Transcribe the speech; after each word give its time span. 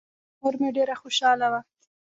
مور 0.39 0.53
مې 0.59 0.69
ډېره 0.77 0.95
خوشحاله 1.01 1.47
وه. 1.51 1.59